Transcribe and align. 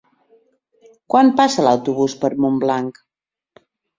Quan 1.15 1.29
passa 1.41 1.65
l'autobús 1.67 2.17
per 2.25 2.31
Montblanc? 2.45 3.01